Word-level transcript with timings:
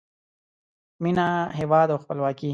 مینه، 1.03 1.27
هیواد 1.59 1.87
او 1.91 1.97
خپلواکۍ 2.03 2.49